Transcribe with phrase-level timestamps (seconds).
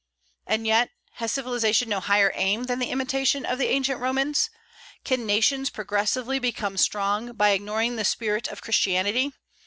[0.47, 4.49] And yet, has civilization no higher aim than the imitation of the ancient Romans?
[5.03, 9.31] Can nations progressively become strong by ignoring the spirit of Christianity?